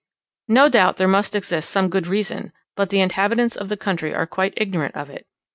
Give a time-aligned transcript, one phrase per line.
[0.47, 4.25] No doubt there must exist some good reason; but the inhabitants of the country are
[4.25, 5.27] quite ignorant of it.